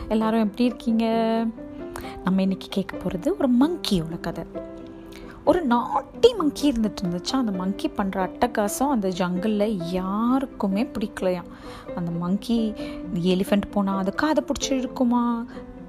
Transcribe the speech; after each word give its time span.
எல்லாரும் 0.09 0.41
எப்படி 0.41 0.65
இருக்கீங்க? 0.65 1.05
நம்ம 2.25 2.43
இன்னைக்கு 2.43 2.67
கேட்க 2.71 2.97
போகிறது 2.97 3.37
ஒரு 3.37 3.49
மங்கியோட 3.61 4.21
கதை. 4.21 4.45
ஒரு 5.45 5.63
நாட்டி 5.63 6.35
மங்கி 6.35 6.73
இருந்துட்டு 6.73 6.97
இருந்துச்சா? 7.05 7.31
அந்த 7.31 7.53
மங்கி 7.53 7.89
பண்ணுற 7.89 8.27
அட்டகாசம் 8.29 8.89
அந்த 8.89 9.09
ஜங்கிளில் 9.09 9.79
யாருக்குமே 9.91 10.83
பிடிக்கலையாம். 10.83 11.51
அந்த 11.95 12.11
மங்கி 12.11 12.73
எலிஃபெண்ட் 13.15 13.71
போனால் 13.71 13.99
அது 13.99 14.15
காதை 14.15 14.45
பிடிச்சி 14.47 14.79
இருக்குமா 14.79 15.47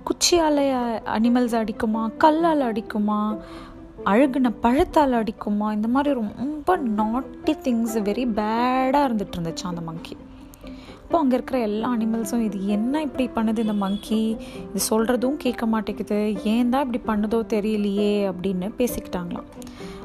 குச்சியால் 0.07 0.63
அனிமல்ஸ் 1.15 1.55
அடிக்குமா 1.61 2.01
கல்லால் 2.17 2.61
அடிக்குமா 2.61 3.19
அழுகுன 4.03 4.51
பழத்தால் 4.61 5.15
அடிக்குமா 5.19 5.67
இந்த 5.73 5.87
மாதிரி 5.87 6.15
ரொம்ப 6.15 6.77
நாட்டி 6.77 7.53
திங்ஸ் 7.65 7.95
வெரி 8.07 8.25
பேடாக 8.39 9.07
இருந்துட்டு 9.07 9.37
இருந்துச்சு 9.37 9.65
அந்த 9.71 9.81
மங்கி 9.81 10.15
அப்போ 11.03 11.17
அங்கே 11.17 11.35
இருக்கிற 11.35 11.59
எல்லா 11.59 11.87
அனிமல்ஸும் 11.95 12.45
இது 12.45 12.67
என்ன 12.67 13.01
இப்படி 13.01 13.25
பண்ணுது 13.35 13.57
இந்த 13.57 13.73
மங்கி 13.73 14.21
இது 14.69 14.79
சொல்கிறதும் 14.89 15.37
கேட்க 15.37 15.65
மாட்டேங்குது. 15.65 16.19
ஏன் 16.43 16.69
தான் 16.69 16.83
இப்படி 16.85 17.01
பண்ணுதோ 17.11 17.39
தெரியலையே 17.55 18.13
அப்படின்னு 18.29 18.69
பேசிக்கிட்டாங்களாம். 18.79 19.49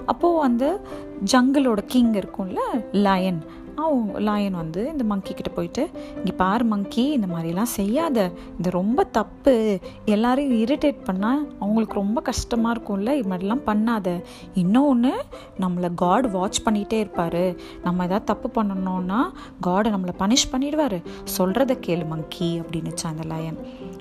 அப்போது 0.06 0.42
அந்த 0.42 0.64
ஜங்கிளோட 1.32 1.80
கிங் 1.86 2.12
இருக்கும்ல 2.12 2.60
லயன் 2.92 3.40
அவங்க 3.82 4.20
லாயன் 4.20 4.58
வந்து 4.62 4.86
இந்த 4.86 5.04
மங்கி 5.04 5.32
கிட்ட 5.32 5.50
போயிட்டு 5.50 5.90
இங்கே 6.16 6.32
பார் 6.32 6.64
மங்கி 6.64 7.04
இந்த 7.10 7.26
மாதிரிலாம் 7.34 7.72
செய்யாத. 7.78 8.30
இது 8.58 8.70
ரொம்ப 8.70 9.04
தப்பு. 9.04 9.78
எல்லாரையும் 10.04 10.58
இரிட்டேட் 10.64 11.00
பண்ணால் 11.04 11.42
அவங்களுக்கு 11.60 11.94
ரொம்ப 11.94 12.20
கஷ்டமாக 12.20 12.74
இருக்கும்ல. 12.76 13.10
இது 13.10 13.28
மாதிரிலாம் 13.30 13.66
பண்ணாத. 13.66 14.22
இன்னொன்று 14.54 15.14
நம்மளை 15.60 15.94
காட் 15.94 16.30
வாட்ச் 16.30 16.66
பண்ணிகிட்டே 16.68 16.98
இருப்பார். 16.98 17.54
நம்ம 17.84 18.04
ஏதாவது 18.04 18.24
தப்பு 18.24 18.62
பண்ணணும்னா 18.62 19.20
காடை 19.66 19.90
நம்மளை 19.96 20.14
பனிஷ் 20.18 20.50
பண்ணிடுவார். 20.52 21.02
சொல்கிறத 21.38 21.72
கேளு 21.86 22.06
மங்கி 22.06 22.60
அப்படின்னுச்சு 22.60 23.04
அந்த 23.04 23.22
லயன் 23.26 23.58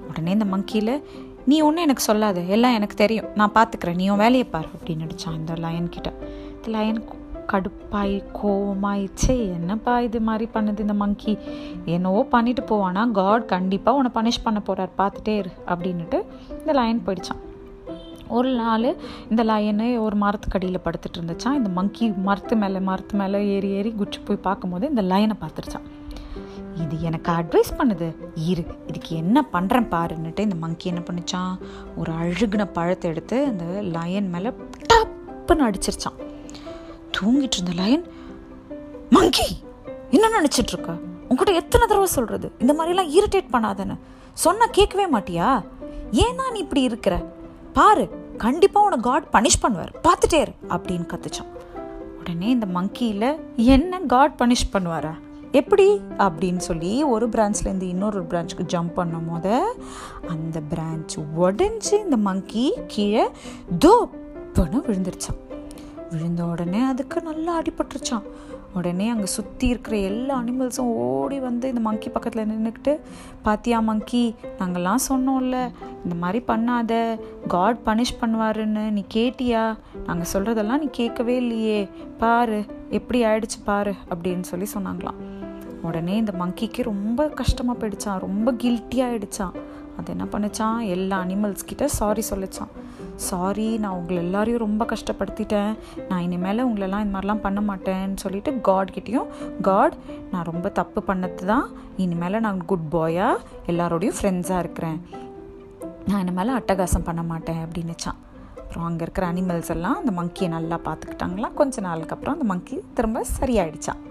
உடனே 0.10 0.32
இந்த 0.32 0.46
மங்கியில் 0.46 1.04
நீ 1.46 1.62
ஒன்றும் 1.62 1.84
எனக்கு 1.84 2.02
சொல்லாத. 2.02 2.42
எல்லாம் 2.42 2.74
எனக்கு 2.74 2.96
தெரியும். 2.96 3.26
நான் 3.36 3.52
பார்த்துக்கிறேன் 3.56 3.96
நீ 3.96 4.10
உன் 4.10 4.18
வேலையை 4.18 4.44
பார். 4.44 4.66
அப்படின்னு 4.66 5.06
நினச்சான் 5.06 5.36
இந்த 5.36 5.54
லயன் 5.56 5.90
கிட்ட. 5.90 6.14
இந்த 6.56 6.78
லயன் 6.78 7.04
கடுப்பாய் 7.52 8.16
கோவமாயிச்சே 8.40 9.36
என்னப்பா 9.58 9.94
இது 10.08 10.20
மாதிரி 10.28 10.48
பண்ணுது 10.56 10.86
இந்த 10.86 10.96
மங்கி 11.04 11.34
என்னவோ 11.96 12.22
பண்ணிட்டு 12.34 12.64
போவானா? 12.72 13.04
காட் 13.20 13.46
கண்டிப்பாக 13.54 14.00
உன்னை 14.00 14.12
பனிஷ் 14.18 14.46
பண்ண 14.48 14.62
போகிறார் 14.70 14.98
பார்த்துட்டே 15.02 15.36
இரு 15.42 15.52
அப்படின்னுட்டு 15.72 16.20
இந்த 16.60 16.74
லயன் 16.80 17.06
போயிடுச்சான். 17.06 17.44
ஒரு 18.38 18.50
நாள் 18.62 18.88
இந்த 19.30 19.44
லயனு 19.52 19.88
ஒரு 20.06 20.16
மரத்துக்கடியில் 20.24 20.84
படுத்துட்டு 20.86 21.18
இருந்துச்சான். 21.20 21.58
இந்த 21.60 21.70
மங்கி 21.78 22.08
மரத்து 22.28 22.56
மேலே 22.64 22.80
மரத்து 22.90 23.16
மேலே 23.22 23.40
ஏறி 23.56 23.70
ஏறி 23.78 23.92
குச்சி 24.02 24.20
போய் 24.28 24.46
பார்க்கும்போது 24.48 24.90
இந்த 24.94 25.04
லயனை 25.12 25.38
பார்த்துருச்சான். 25.44 25.88
இது 26.84 26.96
எனக்கு 27.08 27.30
அட்வைஸ் 27.38 27.72
பண்ணுது. 27.80 28.08
இரு 28.50 28.64
இதுக்கு 28.90 29.12
என்ன 29.24 29.46
பண்ணுறேன் 29.54 29.90
பாருன்னுட்டு 29.96 30.46
இந்த 30.48 30.58
மங்கி 30.66 30.92
என்ன 30.94 31.04
பண்ணிச்சான்? 31.10 31.54
ஒரு 32.02 32.12
அழுகுன 32.22 32.66
பழத்தை 32.78 33.12
எடுத்து 33.14 33.40
அந்த 33.52 33.66
லயன் 33.98 34.30
மேலே 34.36 34.52
டப்புன்னு 34.92 35.68
அடிச்சிருச்சான். 35.70 36.20
தூங்கிட்டு 37.22 37.58
இருந்த 37.58 37.72
லயன் 37.74 38.06
மங்கி 39.10 39.48
என்ன 40.10 40.28
நினச்சிட்டு 40.28 40.74
இருக்க? 40.74 40.92
உங்ககிட்ட 41.22 41.54
எத்தனை 41.54 41.88
தடவை 41.88 42.06
சொல்கிறது 42.06 42.52
இந்த 42.60 42.74
மாதிரிலாம் 42.74 43.12
இரிட்டேட் 43.18 43.54
பண்ணாதானே 43.54 43.98
சொன்னால் 44.34 44.70
கேட்கவே 44.70 45.18
மாட்டியா? 45.18 45.64
ஏன் 46.12 46.36
நீ 46.52 46.60
இப்படி 46.60 46.82
இருக்கிற? 46.82 47.26
பாரு 47.74 48.10
கண்டிப்பாக 48.38 48.88
உன 48.88 48.98
காட் 49.02 49.28
பனிஷ் 49.34 49.64
பண்ணுவார். 49.64 49.94
பார்த்துட்டே 50.04 50.40
இரு 50.40 50.54
அப்படின்னு 50.70 51.08
கத்துச்சான். 51.14 51.50
உடனே 52.20 52.50
இந்த 52.50 52.68
மங்கியில் 52.74 53.40
என்ன 53.56 54.00
காட் 54.00 54.40
பனிஷ் 54.40 54.74
பண்ணுவாரா? 54.74 55.14
எப்படி? 55.52 56.02
அப்படின்னு 56.18 56.58
சொல்லி 56.58 57.04
ஒரு 57.04 57.30
பிரான்ச்லேருந்து 57.30 57.82
இன்னொரு 57.82 58.24
பிரான்ச்சுக்கு 58.24 58.66
ஜம்ப் 58.68 58.94
பண்ணும் 58.94 59.30
போத 59.30 59.76
அந்த 60.28 60.60
பிரான்ச் 60.70 61.16
உடஞ்சி 61.40 61.94
இந்த 62.04 62.18
மங்கி 62.18 62.74
கீழே 62.88 63.28
தோப்புன்னு 63.86 64.80
விழுந்துருச்சான். 64.88 65.40
விழுந்த 66.12 66.44
உடனே 66.46 66.82
அதுக்கு 66.82 67.22
நல்லா 67.22 67.62
அடிபட்டுருச்சான் 67.62 68.24
உடனே 68.74 69.10
அங்கே 69.10 69.26
சுற்றி 69.26 69.68
இருக்கிற 69.68 69.98
எல்லா 69.98 70.42
அனிமல்ஸும் 70.42 70.94
ஓடி 71.06 71.40
வந்து 71.40 71.68
இந்த 71.68 71.80
மங்கி 71.80 72.10
பக்கத்தில் 72.10 72.46
நின்றுக்கிட்டு 72.46 73.00
பாத்தியா 73.42 73.80
மங்கி 73.80 74.36
நாங்கள்லாம் 74.60 75.06
சொன்னோம்ல 75.10 75.70
இந்த 76.04 76.16
மாதிரி 76.18 76.44
பண்ணாத 76.48 77.20
காட் 77.48 77.78
பனிஷ் 77.86 78.20
பண்ணுவாருன்னு 78.22 78.90
நீ 78.90 79.06
கேட்டியா? 79.14 79.78
நாங்கள் 80.06 80.32
சொல்கிறதெல்லாம் 80.34 80.78
நீ 80.78 80.88
கேட்கவே 80.92 81.36
இல்லையே. 81.36 81.90
பாரு 82.18 82.66
எப்படி 82.90 83.24
ஆயிடுச்சு 83.24 83.60
பாரு 83.64 83.94
அப்படின்னு 84.10 84.42
சொல்லி 84.42 84.68
சொன்னாங்களாம். 84.74 85.20
உடனே 85.82 86.16
இந்த 86.16 86.34
மங்கிக்கு 86.40 86.84
ரொம்ப 86.84 87.30
கஷ்டமாக 87.30 87.78
போயிடுச்சான் 87.80 88.20
ரொம்ப 88.20 88.52
கில்ட்டியாக 88.52 89.10
ஆயிடுச்சான் 89.12 89.52
அது 90.00 90.14
என்ன 90.16 90.26
பண்ணுச்சான்? 90.34 90.78
எல்லா 90.96 91.18
அனிமல்ஸ் 91.26 91.68
கிட்ட 91.70 91.88
சாரி 92.00 92.24
சொல்லிச்சான். 92.32 92.72
சாரி 93.28 93.68
நான் 93.84 93.96
உங்களை 94.00 94.20
எல்லாரையும் 94.26 94.64
ரொம்ப 94.66 94.84
கஷ்டப்படுத்திட்டேன். 94.92 95.72
நான் 96.10 96.24
இனிமேல் 96.28 96.66
உங்களெல்லாம் 96.68 97.04
இந்த 97.06 97.14
மாதிரிலாம் 97.16 97.44
பண்ண 97.46 97.62
மாட்டேன்னு 97.70 98.22
சொல்லிட்டு 98.24 98.52
காட் 98.68 98.94
கிட்டேயும் 98.98 99.32
காட் 99.68 99.96
நான் 100.32 100.48
ரொம்ப 100.52 100.70
தப்பு 100.80 101.02
பண்ணது 101.10 101.46
தான் 101.52 101.66
இனிமேல் 102.06 102.44
நான் 102.48 102.60
குட் 102.72 102.88
பாயாக 102.96 103.44
எல்லாரோடையும் 103.74 104.18
ஃப்ரெண்ட்ஸாக 104.20 104.64
இருக்கிறேன். 104.66 105.00
நான் 106.10 106.22
இனிமேல் 106.26 106.58
அட்டகாசம் 106.60 107.08
பண்ண 107.10 107.24
மாட்டேன் 107.32 107.62
அப்படின்னுச்சான் 107.66 108.20
அப்புறம் 108.62 108.88
அங்கே 108.88 109.04
இருக்கிற 109.06 109.26
அனிமல்ஸ் 109.34 109.72
எல்லாம் 109.76 109.98
அந்த 110.00 110.12
மங்கியை 110.20 110.48
நல்லா 110.56 110.78
பார்த்துக்கிட்டாங்களாம் 110.88 111.58
கொஞ்ச 111.60 111.82
நாளுக்கு 111.88 112.16
அப்புறம் 112.16 112.36
அந்த 112.38 112.48
மங்கி 112.52 112.76
திரும்ப 112.98 113.24
சரியாயிடுச்சான். 113.38 114.02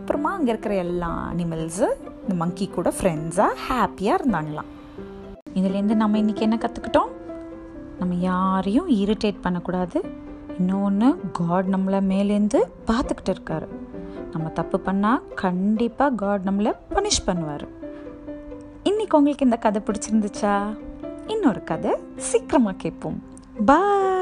அப்புறமா 0.00 0.30
அங்கே 0.36 0.50
இருக்கிற 0.54 0.74
எல்லா 0.84 1.10
அனிமல்ஸு 1.32 1.86
இந்த 2.22 2.34
மங்கி 2.42 2.66
கூட 2.76 2.88
ஃப்ரெண்ட்ஸாக 2.98 3.58
ஹாப்பியாக 3.66 4.18
இருந்தாங்களாம். 4.18 4.70
இதுலேருந்து 5.62 5.94
நம்ம 5.94 6.18
இன்றைக்கி 6.18 6.40
என்ன 6.40 6.58
கற்றுக்கிட்டோம் 6.60 7.10
நம்ம 7.98 8.14
யாரையும் 8.14 8.88
இரிட்டேட் 8.90 9.40
பண்ணக்கூடாது. 9.40 10.04
இன்னொன்று 10.58 11.20
காட் 11.32 11.66
நம்மளை 11.66 12.00
மேலேருந்து 12.12 12.60
பார்த்துக்கிட்டு 12.86 13.32
இருக்காரு. 13.34 13.68
நம்ம 14.32 14.48
தப்பு 14.48 14.80
பண்ணால் 14.86 15.22
கண்டிப்பாக 15.34 16.14
காட் 16.14 16.48
நம்மளை 16.48 16.72
பனிஷ் 16.94 17.26
பண்ணுவார். 17.26 17.66
இன்றைக்கி 18.84 19.14
உங்களுக்கு 19.18 19.44
இந்த 19.44 19.56
கதை 19.56 19.82
பிடிச்சிருந்துச்சா? 19.86 20.76
இன்னொரு 21.26 21.64
கதை 21.64 21.92
சீக்கிரமாக 22.16 22.76
கேட்போம். 22.76 23.22
பாய் 23.66 24.21